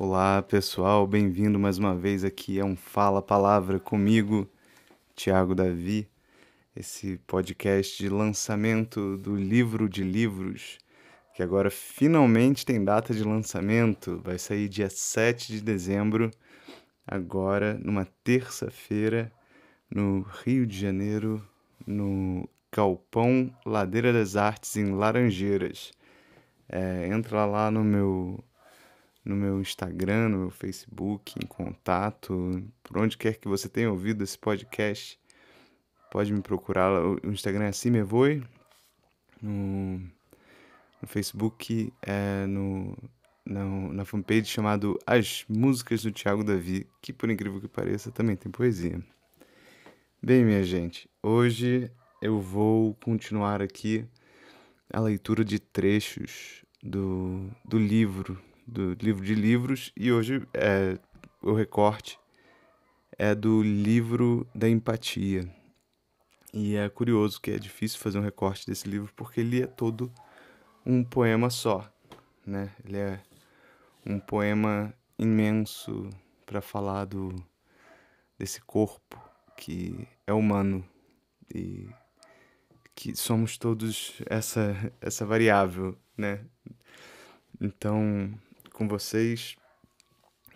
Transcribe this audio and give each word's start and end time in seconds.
Olá 0.00 0.40
pessoal, 0.42 1.08
bem-vindo 1.08 1.58
mais 1.58 1.76
uma 1.76 1.92
vez 1.92 2.22
aqui 2.22 2.60
a 2.60 2.64
um 2.64 2.76
Fala 2.76 3.20
Palavra 3.20 3.80
comigo, 3.80 4.48
Tiago 5.16 5.56
Davi, 5.56 6.08
esse 6.76 7.18
podcast 7.26 8.00
de 8.00 8.08
lançamento 8.08 9.16
do 9.16 9.34
livro 9.34 9.88
de 9.88 10.04
livros, 10.04 10.78
que 11.34 11.42
agora 11.42 11.68
finalmente 11.68 12.64
tem 12.64 12.84
data 12.84 13.12
de 13.12 13.24
lançamento, 13.24 14.20
vai 14.22 14.38
sair 14.38 14.68
dia 14.68 14.88
7 14.88 15.54
de 15.54 15.60
dezembro, 15.60 16.30
agora 17.04 17.74
numa 17.82 18.06
terça-feira, 18.22 19.32
no 19.90 20.24
Rio 20.44 20.64
de 20.64 20.78
Janeiro, 20.78 21.44
no 21.84 22.48
Galpão 22.72 23.52
Ladeira 23.66 24.12
das 24.12 24.36
Artes, 24.36 24.76
em 24.76 24.92
Laranjeiras. 24.94 25.90
É, 26.68 27.08
entra 27.08 27.44
lá 27.44 27.68
no 27.68 27.82
meu 27.82 28.38
no 29.28 29.36
meu 29.36 29.60
Instagram, 29.60 30.30
no 30.30 30.38
meu 30.38 30.50
Facebook, 30.50 31.34
em 31.38 31.46
contato, 31.46 32.64
por 32.82 32.96
onde 32.96 33.18
quer 33.18 33.36
que 33.36 33.46
você 33.46 33.68
tenha 33.68 33.90
ouvido 33.90 34.24
esse 34.24 34.38
podcast, 34.38 35.20
pode 36.10 36.32
me 36.32 36.40
procurar. 36.40 36.90
O 36.90 37.20
Instagram 37.24 37.64
é 37.64 37.68
assim 37.68 38.02
Voi, 38.02 38.42
no, 39.42 39.98
no 39.98 41.06
Facebook 41.06 41.92
é 42.00 42.46
no, 42.46 42.96
na, 43.44 43.64
na 43.64 44.04
fanpage 44.06 44.46
chamado 44.46 44.98
As 45.06 45.44
Músicas 45.46 46.02
do 46.02 46.10
Tiago 46.10 46.42
Davi, 46.42 46.86
que 47.02 47.12
por 47.12 47.30
incrível 47.30 47.60
que 47.60 47.68
pareça 47.68 48.10
também 48.10 48.34
tem 48.34 48.50
poesia. 48.50 48.98
Bem, 50.22 50.42
minha 50.42 50.64
gente, 50.64 51.08
hoje 51.22 51.90
eu 52.22 52.40
vou 52.40 52.94
continuar 52.94 53.60
aqui 53.60 54.06
a 54.90 55.00
leitura 55.00 55.44
de 55.44 55.58
trechos 55.58 56.64
do, 56.82 57.50
do 57.62 57.78
livro 57.78 58.47
do 58.68 58.92
livro 59.00 59.24
de 59.24 59.34
livros 59.34 59.90
e 59.96 60.12
hoje 60.12 60.46
é, 60.52 60.98
o 61.40 61.54
recorte 61.54 62.18
é 63.16 63.34
do 63.34 63.62
livro 63.62 64.46
da 64.54 64.68
empatia. 64.68 65.50
E 66.52 66.76
é 66.76 66.88
curioso 66.88 67.40
que 67.40 67.50
é 67.50 67.58
difícil 67.58 67.98
fazer 67.98 68.18
um 68.18 68.22
recorte 68.22 68.66
desse 68.66 68.86
livro 68.86 69.10
porque 69.16 69.40
ele 69.40 69.62
é 69.62 69.66
todo 69.66 70.12
um 70.84 71.02
poema 71.02 71.48
só, 71.48 71.90
né? 72.46 72.70
Ele 72.84 72.98
é 72.98 73.22
um 74.04 74.20
poema 74.20 74.92
imenso 75.18 76.10
para 76.44 76.60
falar 76.60 77.06
do 77.06 77.34
desse 78.38 78.60
corpo 78.60 79.18
que 79.56 80.06
é 80.26 80.32
humano 80.32 80.84
e 81.52 81.88
que 82.94 83.16
somos 83.16 83.56
todos 83.56 84.20
essa 84.26 84.92
essa 85.00 85.24
variável, 85.24 85.98
né? 86.16 86.44
Então, 87.60 88.32
com 88.78 88.86
vocês 88.86 89.56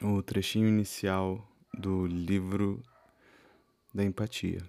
o 0.00 0.22
trechinho 0.22 0.68
inicial 0.68 1.44
do 1.74 2.06
livro 2.06 2.80
da 3.92 4.04
empatia. 4.04 4.62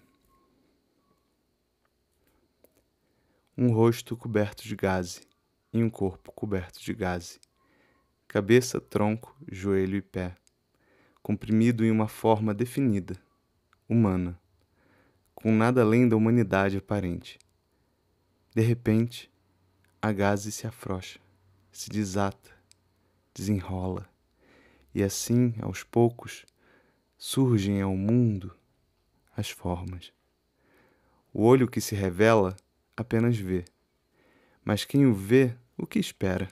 Um 3.55 3.71
rosto 3.71 4.17
coberto 4.17 4.63
de 4.63 4.75
gaze 4.75 5.21
e 5.71 5.83
um 5.83 5.89
corpo 5.91 6.31
coberto 6.31 6.81
de 6.81 6.95
gaze. 6.95 7.39
Cabeça, 8.27 8.81
tronco, 8.81 9.37
joelho 9.47 9.97
e 9.97 10.01
pé. 10.01 10.35
Comprimido 11.21 11.85
em 11.85 11.91
uma 11.91 12.07
forma 12.07 12.55
definida, 12.55 13.15
humana, 13.87 14.41
com 15.35 15.51
nada 15.51 15.83
além 15.83 16.09
da 16.09 16.15
humanidade 16.15 16.77
aparente. 16.77 17.37
De 18.55 18.63
repente, 18.63 19.31
a 20.01 20.11
gaze 20.11 20.51
se 20.51 20.65
afrouxa, 20.65 21.19
se 21.71 21.91
desata, 21.91 22.52
desenrola, 23.33 24.07
e 24.93 25.01
assim, 25.03 25.53
aos 25.61 25.83
poucos, 25.83 26.45
surgem 27.17 27.81
ao 27.81 27.95
mundo 27.95 28.55
as 29.35 29.49
formas. 29.49 30.13
O 31.33 31.43
olho 31.43 31.67
que 31.67 31.81
se 31.81 31.95
revela 31.95 32.55
apenas 32.95 33.37
vê, 33.37 33.65
mas 34.63 34.85
quem 34.85 35.05
o 35.05 35.13
vê, 35.13 35.55
o 35.77 35.87
que 35.87 35.99
espera? 35.99 36.47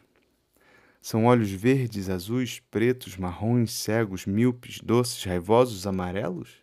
São 1.02 1.26
olhos 1.26 1.52
verdes, 1.52 2.10
azuis, 2.10 2.60
pretos, 2.72 3.18
marrons, 3.18 3.72
cegos, 3.74 4.26
míopes, 4.26 4.80
doces, 4.80 5.24
raivosos, 5.24 5.88
amarelos? 5.88 6.62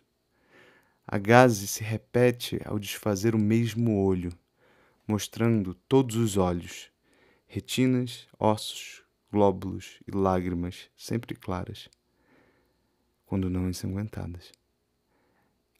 A 1.05 1.17
gaze 1.17 1.67
se 1.67 1.83
repete 1.83 2.59
ao 2.63 2.77
desfazer 2.77 3.35
o 3.35 3.39
mesmo 3.39 4.03
olho, 4.03 4.31
mostrando 5.07 5.73
todos 5.73 6.15
os 6.15 6.37
olhos, 6.37 6.91
retinas, 7.47 8.27
ossos, 8.37 9.03
glóbulos 9.31 9.99
e 10.07 10.11
lágrimas 10.11 10.89
sempre 10.95 11.35
claras, 11.35 11.89
quando 13.25 13.49
não 13.49 13.69
ensanguentadas. 13.69 14.51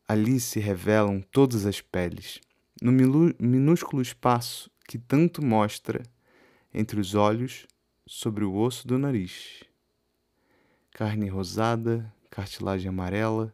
Ali 0.07 0.39
se 0.39 0.59
revelam 0.59 1.21
todas 1.21 1.65
as 1.65 1.81
peles, 1.81 2.39
no 2.81 2.91
minúsculo 2.91 4.01
espaço 4.01 4.71
que 4.87 4.97
tanto 4.97 5.43
mostra 5.43 6.01
entre 6.73 6.99
os 6.99 7.13
olhos 7.13 7.67
sobre 8.05 8.43
o 8.43 8.55
osso 8.55 8.87
do 8.87 8.97
nariz. 8.97 9.63
Carne 10.91 11.27
rosada, 11.27 12.11
cartilagem 12.29 12.89
amarela, 12.89 13.53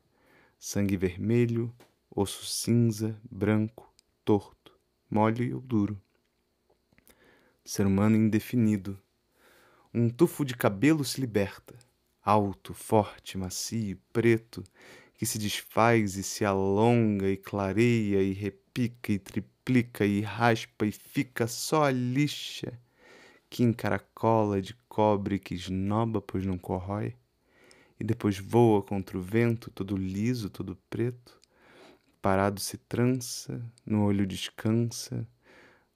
sangue 0.57 0.95
vermelho, 0.95 1.73
osso 2.09 2.45
cinza, 2.45 3.19
branco, 3.29 3.93
torto, 4.23 4.71
mole 5.09 5.53
ou 5.53 5.61
duro. 5.61 6.01
Ser 7.63 7.85
humano 7.85 8.15
indefinido, 8.15 8.97
um 9.97 10.09
tufo 10.09 10.43
de 10.43 10.53
cabelo 10.57 11.05
se 11.05 11.21
liberta, 11.21 11.73
alto, 12.21 12.73
forte, 12.73 13.37
macio, 13.37 13.97
preto, 14.11 14.61
que 15.13 15.25
se 15.25 15.39
desfaz 15.39 16.17
e 16.17 16.23
se 16.23 16.43
alonga 16.43 17.29
e 17.29 17.37
clareia 17.37 18.21
e 18.21 18.33
repica 18.33 19.13
e 19.13 19.17
triplica 19.17 20.05
e 20.05 20.19
raspa 20.19 20.85
e 20.85 20.91
fica 20.91 21.47
só 21.47 21.85
a 21.85 21.91
lixa 21.91 22.77
que 23.49 23.63
encaracola 23.63 24.61
de 24.61 24.73
cobre 24.89 25.39
que 25.39 25.55
esnoba 25.55 26.21
pois 26.21 26.45
não 26.45 26.57
corrói 26.57 27.15
e 27.97 28.03
depois 28.03 28.37
voa 28.37 28.83
contra 28.83 29.17
o 29.17 29.21
vento 29.21 29.71
todo 29.71 29.95
liso, 29.95 30.49
todo 30.49 30.77
preto, 30.89 31.39
parado 32.21 32.59
se 32.59 32.77
trança, 32.77 33.61
no 33.85 34.03
olho 34.03 34.27
descansa, 34.27 35.25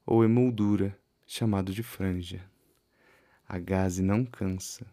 ou 0.05 0.23
emoldura, 0.23 0.97
chamado 1.27 1.73
de 1.73 1.83
franja. 1.83 2.41
A 3.51 3.57
gaze 3.57 4.03
não 4.03 4.23
cansa. 4.23 4.85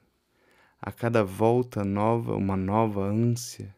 A 0.81 0.91
cada 0.91 1.23
volta 1.23 1.85
nova, 1.85 2.35
uma 2.35 2.57
nova 2.57 3.03
ânsia. 3.03 3.77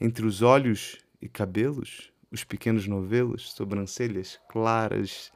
Entre 0.00 0.24
os 0.24 0.40
olhos 0.40 0.98
e 1.20 1.28
cabelos, 1.28 2.12
os 2.30 2.44
pequenos 2.44 2.86
novelos, 2.86 3.52
sobrancelhas 3.52 4.38
claras 4.48 5.32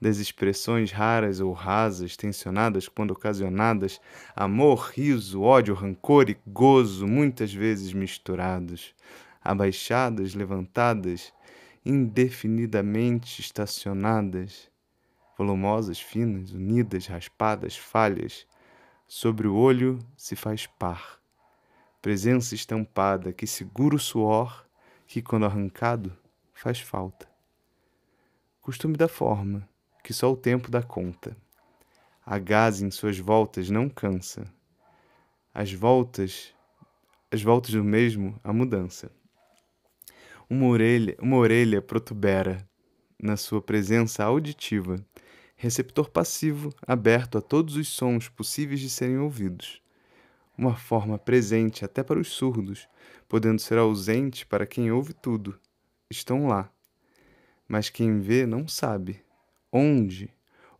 das 0.00 0.16
expressões 0.16 0.90
raras 0.90 1.40
ou 1.40 1.52
rasas, 1.52 2.16
tensionadas 2.16 2.88
quando 2.88 3.10
ocasionadas, 3.10 4.00
amor, 4.34 4.92
riso, 4.94 5.42
ódio, 5.42 5.74
rancor 5.74 6.30
e 6.30 6.38
gozo, 6.46 7.06
muitas 7.06 7.52
vezes 7.52 7.92
misturados, 7.92 8.94
abaixadas, 9.44 10.34
levantadas, 10.34 11.34
indefinidamente 11.84 13.42
estacionadas 13.42 14.71
volumosas, 15.36 16.00
finas, 16.00 16.52
unidas, 16.52 17.06
raspadas, 17.06 17.76
falhas. 17.76 18.46
Sobre 19.06 19.46
o 19.46 19.54
olho 19.54 19.98
se 20.16 20.36
faz 20.36 20.66
par. 20.66 21.20
Presença 22.00 22.54
estampada 22.54 23.32
que 23.32 23.46
segura 23.46 23.96
o 23.96 23.98
suor, 23.98 24.66
que, 25.06 25.20
quando 25.20 25.46
arrancado, 25.46 26.16
faz 26.54 26.80
falta. 26.80 27.28
Costume 28.60 28.96
da 28.96 29.08
forma, 29.08 29.68
que 30.02 30.12
só 30.12 30.32
o 30.32 30.36
tempo 30.36 30.70
dá 30.70 30.82
conta. 30.82 31.36
A 32.24 32.38
gás 32.38 32.80
em 32.80 32.90
suas 32.90 33.18
voltas 33.18 33.68
não 33.68 33.88
cansa. 33.88 34.44
As 35.52 35.72
voltas, 35.72 36.54
as 37.30 37.42
voltas 37.42 37.72
do 37.72 37.84
mesmo, 37.84 38.38
a 38.42 38.52
mudança. 38.52 39.10
Uma 40.48 40.66
orelha, 40.66 41.16
uma 41.20 41.36
orelha 41.36 41.82
protubera 41.82 42.66
na 43.20 43.36
sua 43.36 43.60
presença 43.60 44.24
auditiva 44.24 45.04
receptor 45.62 46.10
passivo 46.10 46.74
aberto 46.84 47.38
a 47.38 47.40
todos 47.40 47.76
os 47.76 47.86
sons 47.86 48.28
possíveis 48.28 48.80
de 48.80 48.90
serem 48.90 49.18
ouvidos. 49.18 49.80
Uma 50.58 50.74
forma 50.74 51.16
presente 51.16 51.84
até 51.84 52.02
para 52.02 52.18
os 52.18 52.30
surdos, 52.30 52.88
podendo 53.28 53.60
ser 53.60 53.78
ausente 53.78 54.44
para 54.44 54.66
quem 54.66 54.90
ouve 54.90 55.12
tudo. 55.12 55.56
Estão 56.10 56.48
lá. 56.48 56.68
Mas 57.68 57.88
quem 57.88 58.18
vê 58.18 58.44
não 58.44 58.66
sabe 58.66 59.22
onde 59.70 60.28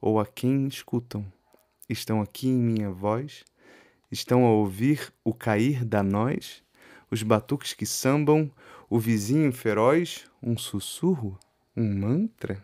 ou 0.01 0.19
a 0.19 0.27
quem 0.27 0.67
escutam. 0.67 1.33
Estão 1.89 2.21
aqui 2.21 2.49
em 2.49 2.61
minha 2.61 2.91
voz? 2.91 3.45
Estão 4.11 4.45
a 4.45 4.51
ouvir 4.51 5.13
o 5.23 5.33
cair 5.33 5.85
da 5.85 6.03
noz? 6.03 6.61
Os 7.09 7.23
batuques 7.23 7.73
que 7.73 7.87
sambam, 7.87 8.51
o 8.91 8.99
vizinho 8.99 9.53
feroz, 9.53 10.25
um 10.43 10.59
sussurro, 10.59 11.39
um 11.77 12.01
mantra? 12.01 12.61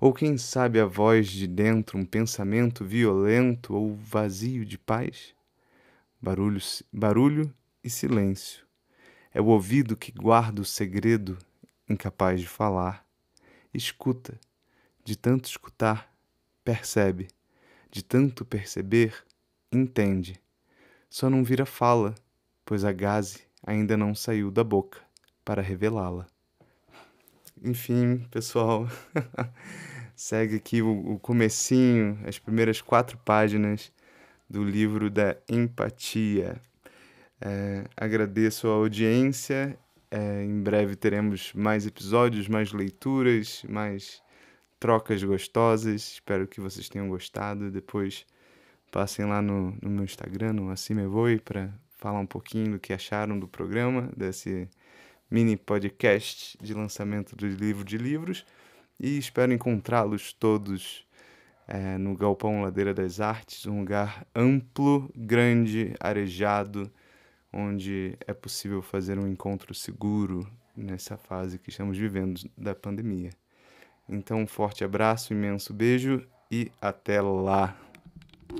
Ou 0.00 0.12
quem 0.12 0.36
sabe 0.38 0.80
a 0.80 0.86
voz 0.86 1.28
de 1.28 1.46
dentro, 1.46 1.98
um 1.98 2.04
pensamento 2.04 2.84
violento 2.84 3.74
ou 3.74 3.94
vazio 3.94 4.64
de 4.64 4.78
paz? 4.78 5.36
barulho, 6.20 6.60
barulho 6.92 7.54
e 7.84 7.90
silêncio. 7.90 8.66
É 9.32 9.40
o 9.40 9.46
ouvido 9.46 9.96
que 9.96 10.10
guarda 10.10 10.60
o 10.60 10.64
segredo, 10.64 11.38
incapaz 11.88 12.40
de 12.40 12.48
falar. 12.48 13.06
Escuta, 13.72 14.38
de 15.04 15.16
tanto 15.16 15.44
escutar, 15.44 16.12
percebe, 16.64 17.28
de 17.90 18.02
tanto 18.02 18.44
perceber, 18.44 19.24
entende. 19.70 20.40
Só 21.08 21.28
não 21.28 21.44
vira 21.44 21.66
fala, 21.66 22.14
pois 22.64 22.84
a 22.84 22.92
gaze 22.92 23.42
ainda 23.64 23.96
não 23.96 24.14
saiu 24.14 24.50
da 24.50 24.64
boca 24.64 25.00
para 25.44 25.62
revelá-la. 25.62 26.26
Enfim, 27.62 28.18
pessoal, 28.30 28.86
segue 30.14 30.56
aqui 30.56 30.82
o, 30.82 31.14
o 31.14 31.18
comecinho, 31.18 32.18
as 32.26 32.38
primeiras 32.38 32.82
quatro 32.82 33.16
páginas 33.18 33.90
do 34.48 34.62
livro 34.62 35.10
da 35.10 35.36
empatia. 35.48 36.60
É, 37.40 37.84
agradeço 37.96 38.68
a 38.68 38.72
audiência. 38.72 39.78
É, 40.10 40.44
em 40.44 40.62
breve 40.62 40.96
teremos 40.96 41.52
mais 41.54 41.86
episódios, 41.86 42.46
mais 42.46 42.72
leituras, 42.72 43.64
mais 43.68 44.22
trocas 44.78 45.22
gostosas. 45.22 46.12
Espero 46.12 46.46
que 46.46 46.60
vocês 46.60 46.88
tenham 46.88 47.08
gostado. 47.08 47.70
Depois 47.70 48.26
passem 48.92 49.24
lá 49.24 49.40
no, 49.40 49.76
no 49.82 49.90
meu 49.90 50.04
Instagram, 50.04 50.52
no 50.52 50.70
Assim 50.70 50.94
Me 50.94 51.06
Voe, 51.06 51.40
para 51.40 51.72
falar 51.96 52.20
um 52.20 52.26
pouquinho 52.26 52.72
do 52.72 52.78
que 52.78 52.92
acharam 52.92 53.38
do 53.38 53.48
programa, 53.48 54.10
desse 54.16 54.68
mini 55.30 55.56
podcast 55.56 56.56
de 56.60 56.74
lançamento 56.74 57.34
do 57.34 57.46
livro 57.46 57.84
de 57.84 57.98
livros. 57.98 58.44
E 58.98 59.18
espero 59.18 59.52
encontrá-los 59.52 60.32
todos 60.32 61.06
é, 61.68 61.98
no 61.98 62.16
Galpão 62.16 62.62
Ladeira 62.62 62.94
das 62.94 63.20
Artes, 63.20 63.66
um 63.66 63.80
lugar 63.80 64.26
amplo, 64.34 65.10
grande, 65.14 65.94
arejado, 66.00 66.90
onde 67.52 68.16
é 68.26 68.32
possível 68.32 68.80
fazer 68.80 69.18
um 69.18 69.26
encontro 69.26 69.74
seguro 69.74 70.48
nessa 70.76 71.16
fase 71.16 71.58
que 71.58 71.70
estamos 71.70 71.98
vivendo 71.98 72.40
da 72.56 72.74
pandemia. 72.74 73.30
Então, 74.08 74.42
um 74.42 74.46
forte 74.46 74.84
abraço, 74.84 75.32
imenso 75.32 75.74
beijo 75.74 76.26
e 76.50 76.70
até 76.80 77.20
lá! 77.20 77.85